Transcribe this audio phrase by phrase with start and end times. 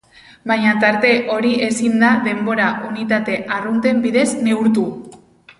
[0.51, 4.89] baina tarte hori ezin da denbora-unitate arrunten bidez neurtu.